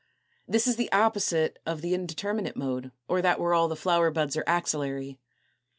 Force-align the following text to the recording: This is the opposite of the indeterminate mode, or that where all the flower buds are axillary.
This 0.47 0.65
is 0.65 0.77
the 0.77 0.91
opposite 0.91 1.59
of 1.63 1.81
the 1.81 1.93
indeterminate 1.93 2.55
mode, 2.57 2.91
or 3.07 3.21
that 3.21 3.39
where 3.39 3.53
all 3.53 3.67
the 3.67 3.75
flower 3.75 4.09
buds 4.09 4.35
are 4.35 4.43
axillary. 4.47 5.19